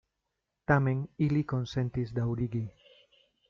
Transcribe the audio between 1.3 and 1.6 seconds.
li